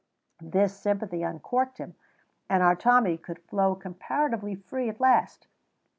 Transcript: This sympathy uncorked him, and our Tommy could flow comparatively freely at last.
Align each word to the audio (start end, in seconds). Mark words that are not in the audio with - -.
This 0.41 0.75
sympathy 0.75 1.21
uncorked 1.21 1.77
him, 1.77 1.93
and 2.49 2.63
our 2.63 2.75
Tommy 2.75 3.19
could 3.19 3.37
flow 3.43 3.75
comparatively 3.75 4.55
freely 4.55 4.89
at 4.89 4.99
last. 4.99 5.45